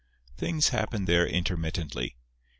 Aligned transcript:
Things 0.35 0.69
happen 0.69 1.05
there 1.05 1.27
intermittently. 1.27 2.15